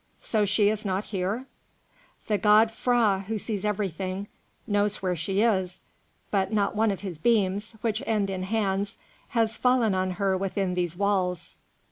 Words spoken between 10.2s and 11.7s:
within these walls.